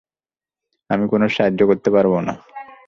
[0.89, 2.33] আমি কোনো সাহায্য করতে পারবো না।